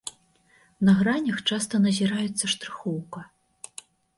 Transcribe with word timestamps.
На 0.87 0.95
гранях 1.01 1.37
часта 1.49 1.75
назіраецца 1.85 2.45
штрыхоўка. 2.55 3.19